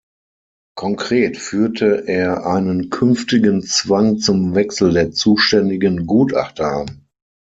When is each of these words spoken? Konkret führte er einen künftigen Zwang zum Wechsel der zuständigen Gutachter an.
Konkret 0.75 1.37
führte 1.37 2.07
er 2.07 2.47
einen 2.47 2.89
künftigen 2.89 3.61
Zwang 3.61 4.17
zum 4.17 4.55
Wechsel 4.55 4.93
der 4.93 5.11
zuständigen 5.11 6.07
Gutachter 6.07 6.65
an. 6.71 7.05